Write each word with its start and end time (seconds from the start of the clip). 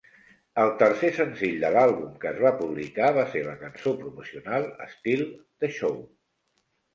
El 0.61 0.69
tercer 0.83 1.09
senzill 1.17 1.59
de 1.63 1.69
l'àlbum 1.75 2.15
que 2.23 2.27
es 2.29 2.39
va 2.45 2.53
publicar 2.61 3.11
va 3.19 3.27
ser 3.35 3.43
la 3.49 3.53
cançó 3.65 3.93
promocional 4.01 4.67
"Steal 4.97 5.23
the 5.67 5.71
Show". 5.77 6.01